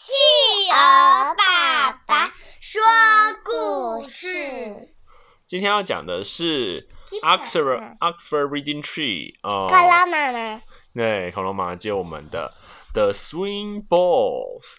[0.00, 0.12] 企
[0.70, 2.80] 鹅爸爸说
[3.44, 4.94] 故事。
[5.44, 6.88] 今天要讲的是
[7.20, 10.62] Oxford Oxford Reading Tree 哦，恐龙妈妈。
[10.94, 12.54] 对，恐龙妈妈接我们的
[12.94, 14.76] The Swing Balls。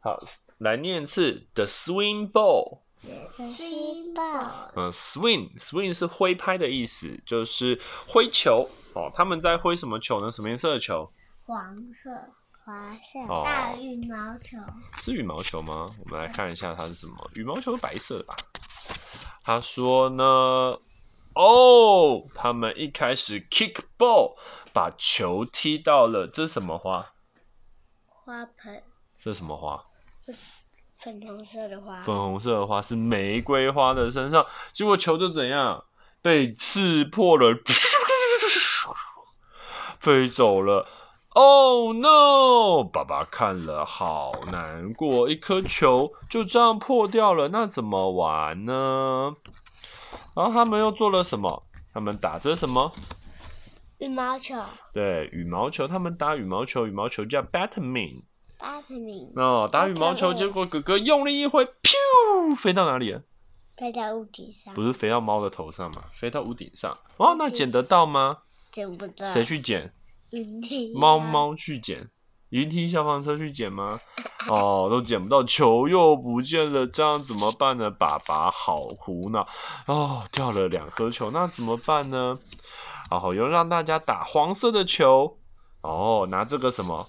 [0.00, 0.20] 好，
[0.58, 2.82] 来念一次 The Swing Ball。
[3.36, 4.70] Swing ball。
[4.76, 9.10] 嗯，Swing Swing 是挥拍的意思，就是挥球哦。
[9.12, 10.30] 他们在挥什么球呢？
[10.30, 11.12] 什么颜色的球？
[11.44, 12.10] 黄色、
[12.64, 14.56] 黄色、哦、大羽毛球。
[15.00, 15.90] 是羽毛球吗？
[15.98, 17.30] 我们来看一下它是什么。
[17.34, 18.36] 羽毛球是白色的吧？
[19.44, 20.24] 他说呢，
[21.34, 24.36] 哦，他们一开始 kick ball，
[24.72, 27.12] 把球踢到了，这是什么花？
[28.06, 28.82] 花盆。
[29.18, 29.84] 这是什么花？
[30.96, 32.02] 粉红色的花。
[32.04, 35.84] 粉红色的花是玫瑰花的身上，结果球就怎样？
[36.22, 37.58] 被刺破了，
[39.98, 40.86] 飞走了。
[41.30, 42.41] Oh no！
[42.82, 49.34] 爸爸看了好难过，一颗球就这样破掉了，那怎么玩呢？
[50.34, 51.62] 然后他们又做了什么？
[51.92, 52.92] 他们打着什么？
[53.98, 54.56] 羽毛球。
[54.92, 55.86] 对，羽毛球。
[55.86, 58.22] 他们打羽毛球，羽毛球叫 badminton。
[58.58, 59.40] badminton。
[59.40, 63.22] 哦，打羽毛球，结果哥哥用力一挥，咻，飞到哪里了？
[63.76, 64.74] 飞到屋顶上。
[64.74, 66.02] 不是飞到猫的头上吗？
[66.14, 66.98] 飞到屋顶上。
[67.16, 68.38] 哦，那捡得到吗？
[68.70, 69.26] 捡不到。
[69.26, 69.92] 谁去捡？
[70.32, 70.40] 啊、
[70.94, 72.08] 猫猫去捡，
[72.52, 73.98] 云梯消防车去捡吗？
[74.46, 77.90] 哦，都捡不到，球又不见了，这样怎么办呢？
[77.90, 79.48] 爸爸好苦恼
[79.86, 82.36] 哦，掉了两颗球，那怎么办呢？
[83.10, 85.38] 然后又让大家打黄色的球，
[85.80, 87.08] 哦，拿这个什么？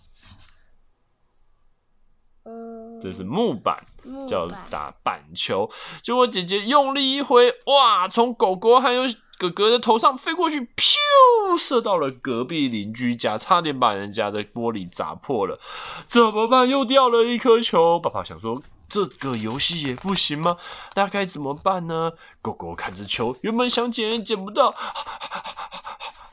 [2.46, 3.86] 嗯，这是，木板
[4.26, 5.70] 叫打板球。
[6.02, 9.04] 结果姐姐用力一挥，哇，从狗狗还有。
[9.38, 15.60] 哥哥的头上飞过去，咻，射到了隔壁邻居家，差点把人家的玻璃砸破了。
[16.08, 16.70] 怎么办？
[16.70, 18.00] 又掉了一颗球。
[18.00, 20.58] 爸爸想说，这个游戏也不行吗？
[20.96, 22.14] 那该怎么办呢？
[22.42, 24.74] 狗狗看着球，原本想捡也捡不到。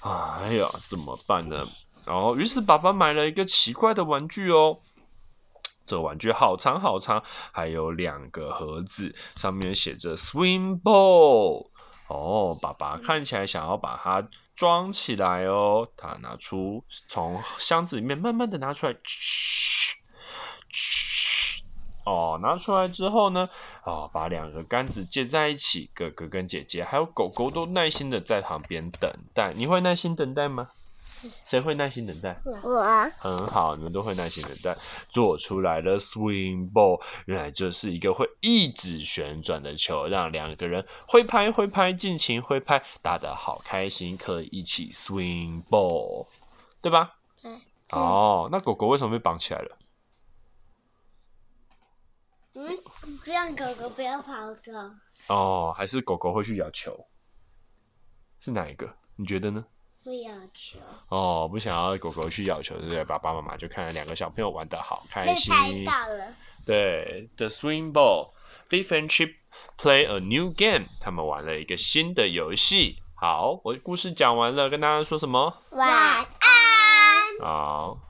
[0.02, 1.66] 哎呀，怎么办呢？
[2.06, 4.78] 然后，于是爸爸买了一个奇怪的玩具哦。
[5.86, 11.66] 这玩具好长好长，还有两个盒子，上面写着 “Swing Ball”。
[12.10, 15.88] 哦，爸爸看起来想要把它装起来哦。
[15.96, 19.96] 他拿出从箱子里面慢慢的拿出来，嘘
[20.72, 21.62] 嘘。
[22.04, 23.48] 哦，拿出来之后呢，
[23.84, 25.88] 哦，把两个杆子接在一起。
[25.94, 29.52] 哥哥跟姐姐还有狗狗都耐心的在旁边等待。
[29.54, 30.70] 你会耐心等待吗？
[31.44, 32.40] 谁会耐心等待？
[32.62, 34.76] 我啊，很好，你们都会耐心等待。
[35.08, 46.26] 做出来的 swing ball，原来就是一个会一直旋转的球，让两个人挥拍挥拍，尽情挥拍，打得好开心，可以一起 swing ball，
[46.80, 47.16] 对吧？
[47.42, 47.50] 对。
[47.90, 49.78] 哦，那狗狗为什么被绑起来了？
[52.54, 52.66] 嗯，
[53.24, 54.72] 让狗狗不要跑走。
[55.28, 57.06] 哦，还是狗狗会去咬球？
[58.38, 58.96] 是哪一个？
[59.16, 59.64] 你觉得呢？
[60.02, 60.78] 不要求
[61.08, 63.04] 哦，不想要狗狗去咬球，对不对？
[63.04, 65.52] 爸爸妈妈就看了两个小朋友玩得好开心。
[65.52, 66.34] 被拍到了。
[66.64, 69.34] 对，The Swing Ball，Viv and Chip
[69.78, 73.02] play a new game，他们玩了一个新的游戏。
[73.14, 75.54] 好，我故事讲完了，跟大家说什么？
[75.72, 76.26] 晚安。
[77.40, 78.09] 好。